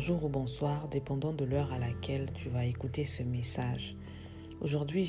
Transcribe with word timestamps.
bonjour 0.00 0.24
ou 0.24 0.28
bonsoir, 0.30 0.88
dépendant 0.88 1.34
de 1.34 1.44
l'heure 1.44 1.74
à 1.74 1.78
laquelle 1.78 2.32
tu 2.32 2.48
vas 2.48 2.64
écouter 2.64 3.04
ce 3.04 3.22
message. 3.22 3.96
Aujourd'hui, 4.62 5.04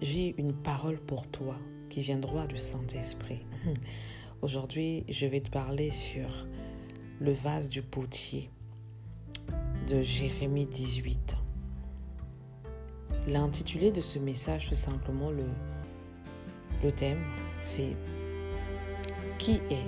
j'ai, 0.00 0.34
une 0.38 0.52
parole 0.52 0.98
pour 0.98 1.28
toi 1.28 1.54
qui 1.88 2.00
vient 2.00 2.18
droit 2.18 2.48
du 2.48 2.58
Saint-Esprit. 2.58 3.46
Aujourd'hui, 4.42 5.04
je 5.08 5.26
vais 5.26 5.40
te 5.40 5.50
parler 5.50 5.92
sur 5.92 6.48
le 7.20 7.30
vase 7.30 7.68
du 7.68 7.80
potier 7.80 8.50
de 9.88 10.02
Jérémie 10.02 10.66
18. 10.66 11.36
L'intitulé 13.28 13.92
de 13.92 14.00
ce 14.00 14.18
message, 14.18 14.68
tout 14.68 14.74
simplement, 14.74 15.30
le, 15.30 15.46
le 16.82 16.90
thème, 16.90 17.22
c'est 17.60 17.94
Qui 19.38 19.60
est 19.70 19.86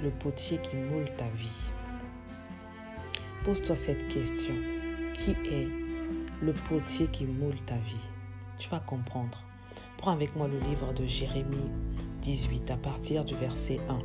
le 0.00 0.10
potier 0.10 0.58
qui 0.58 0.76
moule 0.76 1.12
ta 1.16 1.28
vie? 1.30 1.72
Pose-toi 3.44 3.74
cette 3.74 4.06
question. 4.06 4.54
Qui 5.14 5.32
est 5.32 5.66
le 6.40 6.52
potier 6.52 7.08
qui 7.08 7.24
moule 7.24 7.60
ta 7.66 7.74
vie? 7.74 8.06
Tu 8.56 8.70
vas 8.70 8.78
comprendre. 8.78 9.42
Prends 9.98 10.12
avec 10.12 10.36
moi 10.36 10.46
le 10.46 10.60
livre 10.60 10.92
de 10.92 11.04
Jérémie 11.06 11.68
18 12.22 12.70
à 12.70 12.76
partir 12.76 13.24
du 13.24 13.34
verset 13.34 13.80
1. 13.88 13.98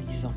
Lisons. 0.00 0.32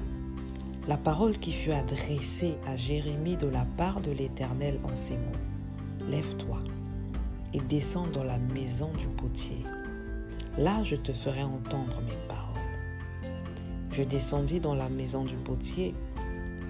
La 0.90 0.98
parole 0.98 1.38
qui 1.38 1.54
fut 1.54 1.72
adressée 1.72 2.56
à 2.68 2.76
Jérémie 2.76 3.38
de 3.38 3.48
la 3.48 3.64
part 3.78 4.02
de 4.02 4.12
l'Éternel 4.12 4.82
en 4.84 4.98
ces 4.98 5.14
mots. 5.14 6.10
Lève-toi 6.10 6.60
et 7.54 7.62
descends 7.62 8.08
dans 8.08 8.26
la 8.26 8.40
maison 8.40 8.92
du 9.00 9.08
potier. 9.08 9.64
Là 10.58 10.84
je 10.84 10.98
te 10.98 11.14
ferai 11.14 11.44
entendre 11.44 12.02
mes 12.02 12.28
paroles. 12.28 12.42
Je 13.94 14.04
descendis 14.04 14.60
dans 14.60 14.76
la 14.76 14.90
maison 14.90 15.24
du 15.24 15.36
potier 15.36 15.94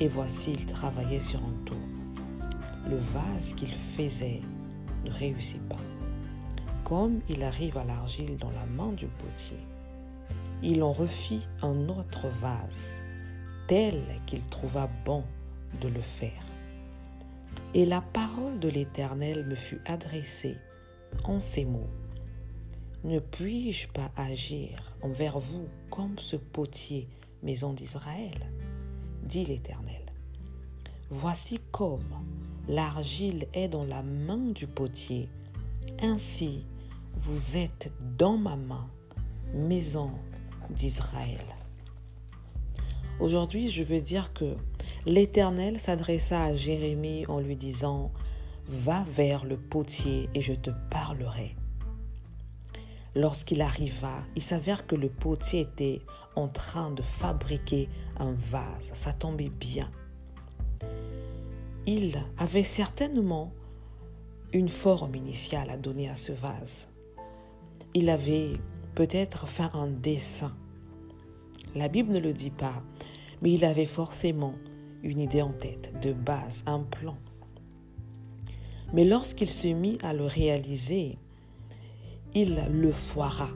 et 0.02 0.07
voici, 0.07 0.53
il 0.53 0.66
travaillait 0.66 1.19
sur 1.19 1.39
un 1.39 1.63
tour. 1.63 1.77
Le 2.89 2.97
vase 2.97 3.53
qu'il 3.53 3.71
faisait 3.71 4.41
ne 5.05 5.11
réussit 5.11 5.61
pas. 5.69 5.77
Comme 6.83 7.21
il 7.30 7.44
arrive 7.44 7.77
à 7.77 7.83
l'argile 7.83 8.35
dans 8.38 8.49
la 8.49 8.66
main 8.66 8.91
du 8.94 9.05
potier, 9.05 9.59
il 10.63 10.81
en 10.81 10.91
refit 10.91 11.47
un 11.61 11.88
autre 11.88 12.29
vase, 12.41 12.95
tel 13.67 14.02
qu'il 14.25 14.44
trouva 14.47 14.89
bon 15.05 15.23
de 15.81 15.88
le 15.88 16.02
faire. 16.02 16.45
Et 17.75 17.85
la 17.85 18.02
parole 18.02 18.57
de 18.57 18.69
l'Éternel 18.69 19.45
me 19.45 19.55
fut 19.55 19.81
adressée 19.85 20.57
en 21.25 21.39
ces 21.39 21.63
mots. 21.63 21.89
Ne 23.03 23.19
puis-je 23.19 23.88
pas 23.88 24.11
agir 24.17 24.95
envers 25.03 25.38
vous 25.38 25.67
comme 25.91 26.17
ce 26.17 26.38
potier, 26.38 27.07
maison 27.44 27.73
d'Israël? 27.73 28.50
Dit 29.23 29.45
l'Éternel. 29.45 30.02
Voici 31.09 31.59
comme 31.72 32.05
l'argile 32.67 33.47
est 33.53 33.67
dans 33.67 33.83
la 33.83 34.02
main 34.02 34.52
du 34.52 34.67
potier, 34.67 35.30
ainsi 36.02 36.66
vous 37.16 37.58
êtes 37.58 37.91
dans 38.17 38.38
ma 38.38 38.55
main, 38.55 38.88
maison 39.53 40.11
d'Israël. 40.69 41.44
Aujourd'hui, 43.19 43.69
je 43.69 43.83
veux 43.83 44.02
dire 44.02 44.33
que 44.33 44.55
l'Éternel 45.05 45.80
s'adressa 45.80 46.44
à 46.44 46.53
Jérémie 46.53 47.25
en 47.28 47.39
lui 47.39 47.56
disant, 47.56 48.11
Va 48.67 49.03
vers 49.03 49.44
le 49.44 49.58
potier 49.58 50.30
et 50.33 50.41
je 50.41 50.53
te 50.53 50.72
parlerai. 50.89 51.56
Lorsqu'il 53.15 53.61
arriva, 53.61 54.23
il 54.35 54.41
s'avère 54.41 54.87
que 54.87 54.95
le 54.95 55.09
potier 55.09 55.61
était 55.61 56.01
en 56.35 56.47
train 56.47 56.91
de 56.91 57.01
fabriquer 57.01 57.89
un 58.17 58.31
vase. 58.31 58.91
Ça 58.93 59.11
tombait 59.11 59.49
bien. 59.49 59.89
Il 61.85 62.23
avait 62.37 62.63
certainement 62.63 63.51
une 64.53 64.69
forme 64.69 65.16
initiale 65.16 65.69
à 65.69 65.77
donner 65.77 66.09
à 66.09 66.16
ce 66.16 66.31
vase. 66.31 66.88
Il 67.94 68.09
avait 68.09 68.53
peut-être 68.95 69.47
fait 69.47 69.69
un 69.73 69.88
dessin. 69.88 70.55
La 71.75 71.89
Bible 71.89 72.13
ne 72.13 72.19
le 72.19 72.33
dit 72.33 72.50
pas, 72.50 72.81
mais 73.41 73.51
il 73.51 73.66
avait 73.66 73.85
forcément 73.85 74.53
une 75.03 75.19
idée 75.19 75.41
en 75.41 75.51
tête, 75.51 75.91
de 76.01 76.13
base, 76.13 76.63
un 76.66 76.79
plan. 76.79 77.17
Mais 78.94 79.05
lorsqu'il 79.05 79.50
se 79.50 79.69
mit 79.69 79.97
à 80.03 80.13
le 80.13 80.25
réaliser, 80.25 81.17
il 82.34 82.64
le 82.72 82.92
foira. 82.92 83.50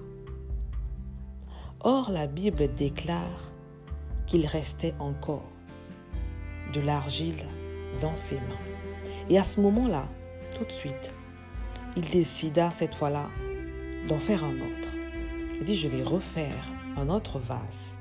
Or, 1.82 2.12
la 2.12 2.28
Bible 2.28 2.74
déclare 2.74 3.52
qu'il 4.26 4.46
restait 4.48 4.96
encore 5.00 5.50
de 6.74 6.82
l'argile 6.82 7.46
dans 8.02 8.16
ses 8.16 8.36
mains. 8.36 8.66
Et 9.30 9.38
à 9.38 9.44
ce 9.44 9.62
moment-là, 9.62 10.06
tout 10.58 10.66
de 10.66 10.72
suite, 10.72 11.14
il 11.96 12.10
décida 12.10 12.72
cette 12.72 12.96
fois-là 12.96 13.30
d'en 14.08 14.20
faire 14.20 14.44
un 14.44 14.56
autre. 14.56 14.90
Il 15.56 15.64
dit, 15.64 15.76
je 15.76 15.88
vais 15.88 16.04
refaire 16.04 16.66
un 16.98 17.10
autre 17.10 17.40
vase. 17.40 17.96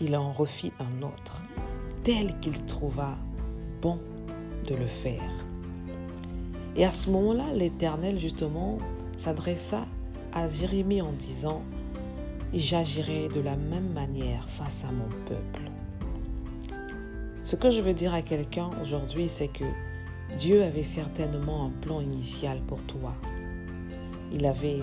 Il 0.00 0.16
en 0.16 0.32
refit 0.32 0.72
un 0.78 1.02
autre, 1.02 1.42
tel 2.02 2.38
qu'il 2.40 2.64
trouva 2.64 3.16
bon 3.82 3.98
de 4.66 4.74
le 4.74 4.86
faire. 4.86 5.44
Et 6.76 6.84
à 6.84 6.90
ce 6.90 7.10
moment-là, 7.10 7.52
l'Éternel, 7.54 8.18
justement, 8.18 8.78
s'adressa 9.16 9.86
à 10.32 10.46
Jérémie 10.46 11.02
en 11.02 11.12
disant, 11.12 11.62
J'agirai 12.54 13.28
de 13.28 13.40
la 13.40 13.56
même 13.56 13.92
manière 13.92 14.48
face 14.48 14.84
à 14.84 14.92
mon 14.92 15.08
peuple. 15.26 15.70
Ce 17.42 17.56
que 17.56 17.70
je 17.70 17.80
veux 17.80 17.92
dire 17.92 18.14
à 18.14 18.22
quelqu'un 18.22 18.70
aujourd'hui, 18.82 19.28
c'est 19.28 19.48
que 19.48 19.64
Dieu 20.38 20.62
avait 20.62 20.82
certainement 20.82 21.66
un 21.66 21.70
plan 21.70 22.00
initial 22.00 22.60
pour 22.66 22.80
toi. 22.82 23.14
Il 24.32 24.46
avait 24.46 24.80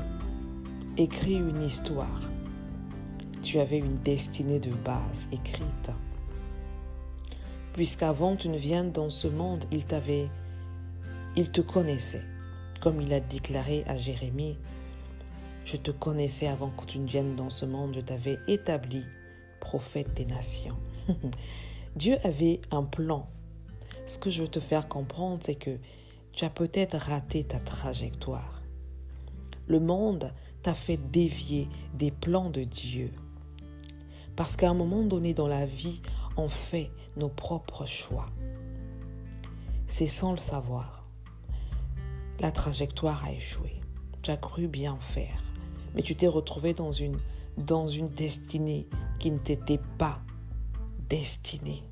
écrit 0.97 1.35
une 1.35 1.61
histoire. 1.63 2.21
Tu 3.41 3.59
avais 3.59 3.79
une 3.79 3.97
destinée 3.99 4.59
de 4.59 4.71
base 4.85 5.27
écrite. 5.31 5.91
Puisqu'avant 7.73 8.35
tu 8.35 8.49
ne 8.49 8.57
viennes 8.57 8.91
dans 8.91 9.09
ce 9.09 9.27
monde, 9.27 9.65
il 9.71 9.85
t'avait, 9.85 10.29
il 11.35 11.49
te 11.49 11.61
connaissait 11.61 12.23
comme 12.83 12.99
il 12.99 13.13
a 13.13 13.21
déclaré 13.21 13.85
à 13.87 13.95
Jérémie, 13.95 14.57
je 15.63 15.77
te 15.77 15.89
connaissais 15.89 16.47
avant 16.47 16.69
que 16.69 16.85
tu 16.85 16.99
ne 16.99 17.07
viennes 17.07 17.37
dans 17.37 17.49
ce 17.49 17.65
monde, 17.65 17.93
je 17.95 18.01
t'avais 18.01 18.37
établi 18.49 19.05
prophète 19.61 20.13
des 20.15 20.25
nations. 20.25 20.75
Dieu 21.95 22.17
avait 22.25 22.59
un 22.71 22.83
plan. 22.83 23.29
Ce 24.05 24.17
que 24.17 24.29
je 24.29 24.41
veux 24.41 24.49
te 24.49 24.59
faire 24.59 24.89
comprendre, 24.89 25.39
c'est 25.41 25.55
que 25.55 25.77
tu 26.33 26.43
as 26.43 26.49
peut-être 26.49 26.97
raté 26.97 27.45
ta 27.45 27.57
trajectoire. 27.59 28.61
Le 29.65 29.79
monde 29.79 30.33
t'a 30.61 30.73
fait 30.73 30.97
dévier 30.97 31.69
des 31.93 32.11
plans 32.11 32.49
de 32.49 32.65
Dieu. 32.65 33.11
Parce 34.35 34.57
qu'à 34.57 34.69
un 34.69 34.73
moment 34.73 35.03
donné 35.03 35.33
dans 35.33 35.47
la 35.47 35.65
vie, 35.65 36.01
on 36.35 36.49
fait 36.49 36.91
nos 37.15 37.29
propres 37.29 37.85
choix. 37.85 38.25
C'est 39.87 40.05
sans 40.05 40.33
le 40.33 40.39
savoir 40.39 41.02
la 42.39 42.51
trajectoire 42.51 43.23
a 43.25 43.31
échoué. 43.31 43.81
Tu 44.21 44.31
as 44.31 44.37
cru 44.37 44.67
bien 44.67 44.97
faire, 44.99 45.43
mais 45.95 46.01
tu 46.01 46.15
t'es 46.15 46.27
retrouvé 46.27 46.73
dans 46.73 46.91
une, 46.91 47.17
dans 47.57 47.87
une 47.87 48.07
destinée 48.07 48.87
qui 49.19 49.31
ne 49.31 49.37
t'était 49.37 49.81
pas 49.97 50.19
destinée. 51.09 51.83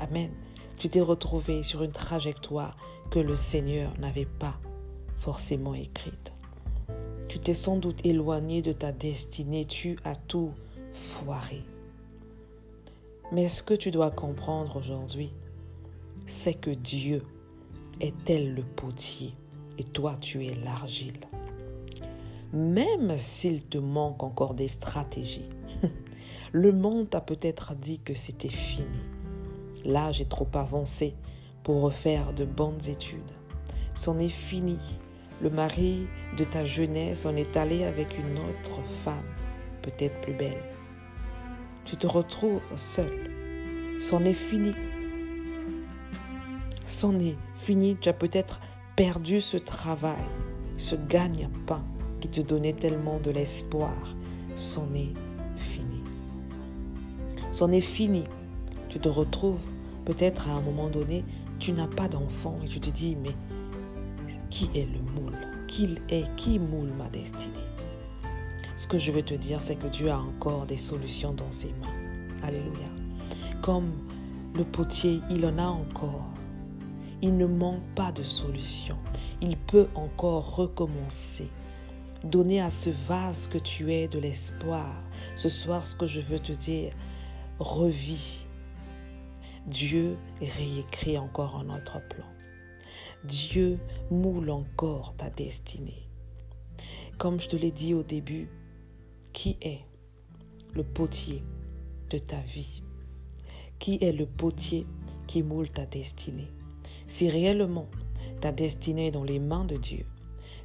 Amen. 0.00 0.30
Tu 0.78 0.88
t'es 0.88 1.00
retrouvé 1.00 1.62
sur 1.62 1.82
une 1.82 1.92
trajectoire 1.92 2.76
que 3.10 3.18
le 3.18 3.34
Seigneur 3.34 3.98
n'avait 3.98 4.26
pas 4.26 4.58
forcément 5.18 5.74
écrite. 5.74 6.32
Tu 7.28 7.38
t'es 7.38 7.54
sans 7.54 7.76
doute 7.76 8.04
éloigné 8.04 8.62
de 8.62 8.72
ta 8.72 8.92
destinée, 8.92 9.64
tu 9.64 9.98
as 10.04 10.16
tout 10.16 10.52
foiré. 10.92 11.62
Mais 13.32 13.48
ce 13.48 13.62
que 13.62 13.74
tu 13.74 13.90
dois 13.90 14.10
comprendre 14.10 14.76
aujourd'hui, 14.76 15.32
c'est 16.26 16.54
que 16.54 16.70
Dieu 16.70 17.22
est-elle 18.00 18.54
le 18.54 18.62
potier 18.62 19.34
et 19.78 19.84
toi 19.84 20.16
tu 20.20 20.44
es 20.46 20.54
l'argile. 20.64 21.20
Même 22.52 23.16
s'il 23.16 23.64
te 23.64 23.78
manque 23.78 24.22
encore 24.22 24.54
des 24.54 24.68
stratégies, 24.68 25.50
le 26.52 26.72
monde 26.72 27.10
t'a 27.10 27.20
peut-être 27.20 27.74
dit 27.74 27.98
que 27.98 28.14
c'était 28.14 28.48
fini. 28.48 28.86
L'âge 29.84 30.20
est 30.20 30.28
trop 30.28 30.48
avancé 30.54 31.14
pour 31.62 31.82
refaire 31.82 32.32
de 32.32 32.44
bonnes 32.44 32.80
études. 32.88 33.32
C'en 33.94 34.18
est 34.18 34.28
fini. 34.28 34.78
Le 35.42 35.50
mari 35.50 36.06
de 36.38 36.44
ta 36.44 36.64
jeunesse 36.64 37.26
en 37.26 37.36
est 37.36 37.56
allé 37.56 37.84
avec 37.84 38.16
une 38.18 38.38
autre 38.38 38.80
femme, 39.04 39.26
peut-être 39.82 40.20
plus 40.22 40.32
belle. 40.32 40.62
Tu 41.84 41.96
te 41.96 42.06
retrouves 42.06 42.62
seul. 42.76 43.30
C'en 44.00 44.24
est 44.24 44.32
fini 44.32 44.72
c'en 46.86 47.18
est 47.18 47.36
fini. 47.56 47.96
Tu 48.00 48.08
as 48.08 48.14
peut-être 48.14 48.60
perdu 48.96 49.40
ce 49.40 49.56
travail, 49.56 50.24
ce 50.78 50.94
gagne-pain 50.94 51.82
qui 52.20 52.28
te 52.28 52.40
donnait 52.40 52.72
tellement 52.72 53.18
de 53.20 53.30
l'espoir. 53.30 53.94
C'en 54.56 54.90
est 54.94 55.12
fini. 55.56 56.02
C'en 57.52 57.70
est 57.70 57.80
fini. 57.80 58.24
Tu 58.88 58.98
te 58.98 59.08
retrouves 59.08 59.66
Peut-être 60.06 60.48
à 60.48 60.52
un 60.52 60.60
moment 60.60 60.88
donné, 60.88 61.24
tu 61.58 61.72
n'as 61.72 61.88
pas 61.88 62.06
d'enfant 62.06 62.60
et 62.64 62.68
tu 62.68 62.78
te 62.78 62.90
dis, 62.90 63.16
mais 63.16 63.34
qui 64.50 64.70
est 64.72 64.86
le 64.86 65.00
moule? 65.20 65.36
Qui 65.66 65.98
est 66.08 66.32
Qui 66.36 66.60
moule 66.60 66.92
ma 66.96 67.08
destinée? 67.08 67.52
Ce 68.76 68.86
que 68.86 68.98
je 68.98 69.10
veux 69.10 69.22
te 69.22 69.34
dire, 69.34 69.60
c'est 69.60 69.74
que 69.74 69.88
Dieu 69.88 70.08
a 70.08 70.18
encore 70.18 70.64
des 70.64 70.76
solutions 70.76 71.32
dans 71.32 71.50
ses 71.50 71.72
mains. 71.80 72.44
Alléluia. 72.44 72.88
Comme 73.62 73.90
le 74.54 74.62
potier, 74.62 75.20
il 75.28 75.44
en 75.44 75.58
a 75.58 75.66
encore. 75.66 76.30
Il 77.22 77.36
ne 77.36 77.46
manque 77.46 77.82
pas 77.94 78.12
de 78.12 78.22
solutions. 78.22 78.98
Il 79.40 79.56
peut 79.56 79.88
encore 79.94 80.56
recommencer. 80.56 81.48
Donner 82.24 82.60
à 82.60 82.70
ce 82.70 82.90
vase 82.90 83.46
que 83.46 83.58
tu 83.58 83.92
es 83.92 84.08
de 84.08 84.18
l'espoir. 84.18 84.92
Ce 85.34 85.48
soir, 85.48 85.86
ce 85.86 85.96
que 85.96 86.06
je 86.06 86.20
veux 86.20 86.38
te 86.38 86.52
dire, 86.52 86.92
revis. 87.58 88.44
Dieu 89.66 90.16
réécrit 90.40 91.18
encore 91.18 91.56
un 91.56 91.74
autre 91.74 92.00
plan. 92.08 92.26
Dieu 93.24 93.78
moule 94.10 94.50
encore 94.50 95.14
ta 95.16 95.30
destinée. 95.30 96.08
Comme 97.18 97.40
je 97.40 97.48
te 97.48 97.56
l'ai 97.56 97.72
dit 97.72 97.94
au 97.94 98.02
début, 98.02 98.48
qui 99.32 99.56
est 99.60 99.80
le 100.74 100.84
potier 100.84 101.42
de 102.10 102.18
ta 102.18 102.40
vie? 102.40 102.82
Qui 103.78 103.98
est 104.02 104.12
le 104.12 104.26
potier 104.26 104.86
qui 105.26 105.42
moule 105.42 105.68
ta 105.68 105.86
destinée? 105.86 106.48
Si 107.08 107.28
réellement 107.28 107.88
ta 108.40 108.52
destinée 108.52 109.08
est 109.08 109.12
dans 109.12 109.24
les 109.24 109.38
mains 109.38 109.64
de 109.64 109.76
Dieu, 109.76 110.06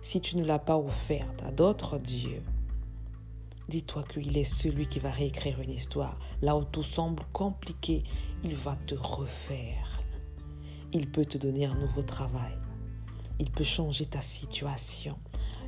si 0.01 0.21
tu 0.21 0.35
ne 0.35 0.45
l'as 0.45 0.59
pas 0.59 0.77
offerte 0.77 1.43
à 1.43 1.51
d'autres 1.51 1.97
dieux, 1.97 2.43
dis-toi 3.69 4.03
qu'il 4.11 4.37
est 4.37 4.43
celui 4.43 4.87
qui 4.87 4.99
va 4.99 5.11
réécrire 5.11 5.61
une 5.61 5.71
histoire. 5.71 6.17
Là 6.41 6.57
où 6.57 6.63
tout 6.63 6.83
semble 6.83 7.23
compliqué, 7.31 8.03
il 8.43 8.55
va 8.55 8.75
te 8.87 8.95
refaire 8.95 10.01
il 10.93 11.09
peut 11.09 11.25
te 11.25 11.37
donner 11.37 11.65
un 11.65 11.75
nouveau 11.75 12.01
travail. 12.01 12.53
Il 13.39 13.49
peut 13.49 13.63
changer 13.63 14.05
ta 14.05 14.21
situation. 14.21 15.17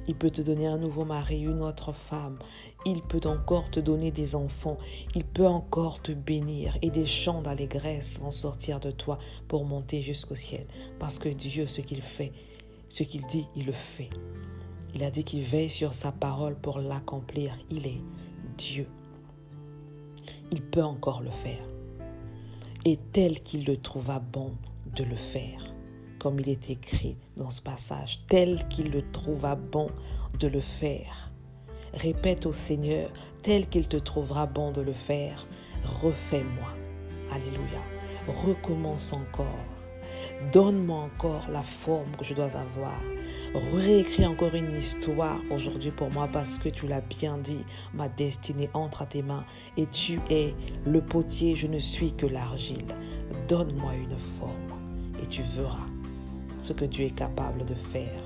Il 0.08 0.16
peut 0.16 0.30
te 0.30 0.42
donner 0.42 0.68
un 0.68 0.78
nouveau 0.78 1.06
mari, 1.06 1.42
une 1.42 1.62
autre 1.62 1.94
femme. 1.94 2.38
Il 2.86 3.02
peut 3.02 3.22
encore 3.26 3.70
te 3.70 3.80
donner 3.80 4.12
des 4.12 4.36
enfants. 4.36 4.78
Il 5.16 5.24
peut 5.24 5.48
encore 5.48 6.02
te 6.02 6.12
bénir 6.12 6.78
et 6.82 6.90
des 6.90 7.06
chants 7.06 7.42
d'allégresse 7.42 8.20
en 8.24 8.32
sortir 8.32 8.80
de 8.80 8.92
toi 8.92 9.18
pour 9.48 9.66
monter 9.66 10.02
jusqu'au 10.02 10.36
ciel. 10.36 10.66
Parce 11.00 11.20
que 11.20 11.30
Dieu, 11.30 11.68
ce 11.68 11.82
qu'il 11.82 12.02
fait, 12.02 12.34
ce 12.90 13.04
qu'il 13.04 13.26
dit, 13.28 13.48
il 13.56 13.66
le 13.66 13.72
fait. 13.72 14.10
Il 14.96 15.04
a 15.04 15.10
dit 15.10 15.24
qu'il 15.24 15.42
veille 15.42 15.70
sur 15.70 15.94
sa 15.94 16.12
parole 16.12 16.56
pour 16.56 16.80
l'accomplir. 16.80 17.58
Il 17.72 17.88
est 17.88 18.02
Dieu. 18.58 18.88
Il 20.52 20.62
peut 20.62 20.84
encore 20.84 21.22
le 21.22 21.32
faire. 21.32 21.66
Et 22.86 22.98
tel 22.98 23.42
qu'il 23.42 23.66
le 23.66 23.78
trouva 23.78 24.20
bon, 24.20 24.52
de 24.96 25.04
le 25.04 25.16
faire, 25.16 25.74
comme 26.24 26.40
il 26.40 26.48
est 26.48 26.70
écrit 26.70 27.18
dans 27.36 27.50
ce 27.50 27.62
passage, 27.62 28.22
tel 28.30 28.66
qu'il 28.70 28.92
le 28.92 29.02
trouva 29.12 29.56
bon 29.56 29.90
de 30.40 30.48
le 30.48 30.62
faire. 30.62 31.32
Répète 31.94 32.46
au 32.46 32.54
Seigneur, 32.54 33.10
tel 33.42 33.68
qu'il 33.68 33.90
te 33.90 33.98
trouvera 33.98 34.46
bon 34.46 34.72
de 34.72 34.80
le 34.80 34.94
faire, 34.94 35.46
refais-moi. 36.02 36.70
Alléluia. 37.30 37.82
Recommence 38.46 39.12
encore. 39.12 39.46
Donne-moi 40.54 40.98
encore 40.98 41.46
la 41.52 41.62
forme 41.62 42.16
que 42.18 42.24
je 42.24 42.34
dois 42.34 42.46
avoir. 42.46 42.98
Réécris 43.54 44.26
encore 44.26 44.56
une 44.56 44.72
histoire 44.72 45.42
aujourd'hui 45.52 45.92
pour 45.92 46.10
moi 46.10 46.30
parce 46.32 46.58
que 46.58 46.70
tu 46.70 46.88
l'as 46.88 47.02
bien 47.02 47.38
dit. 47.38 47.66
Ma 47.94 48.08
destinée 48.08 48.70
entre 48.74 49.02
à 49.02 49.08
tes 49.08 49.24
mains 49.24 49.44
et 49.76 49.88
tu 49.88 50.22
es 50.30 50.56
le 50.86 51.02
potier, 51.02 51.58
je 51.58 51.68
ne 51.68 51.80
suis 51.80 52.14
que 52.14 52.28
l'argile. 52.28 52.96
Donne-moi 53.50 53.94
une 53.96 54.18
forme 54.18 54.80
et 55.22 55.26
tu 55.26 55.42
verras 55.42 55.93
ce 56.64 56.74
que 56.74 56.86
Dieu 56.86 57.06
est 57.06 57.16
capable 57.16 57.66
de 57.66 57.76
faire. 57.76 58.24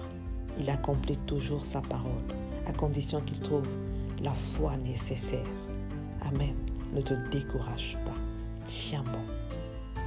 Il 0.59 0.69
accomplit 0.69 1.17
toujours 1.17 1.65
sa 1.65 1.81
parole, 1.81 2.11
à 2.67 2.71
condition 2.71 3.19
qu'il 3.21 3.39
trouve 3.39 3.67
la 4.23 4.31
foi 4.31 4.77
nécessaire. 4.77 5.45
Amen. 6.21 6.55
Ne 6.93 7.01
te 7.01 7.13
décourage 7.29 7.97
pas. 8.05 8.13
Tiens 8.65 9.03
bon. 9.03 10.01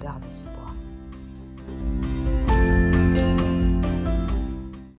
Garde 0.00 0.24
espoir. 0.28 0.74